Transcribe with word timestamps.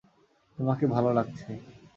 তোমাকে 0.57 0.85
ভালো 0.87 1.09
লাগছে। 1.13 1.49